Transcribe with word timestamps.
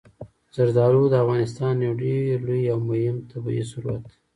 زردالو 0.55 1.03
د 1.09 1.15
افغانستان 1.23 1.75
یو 1.85 1.93
ډېر 2.03 2.23
لوی 2.47 2.63
او 2.73 2.79
مهم 2.89 3.17
طبعي 3.31 3.63
ثروت 3.71 4.01
دی. 4.09 4.15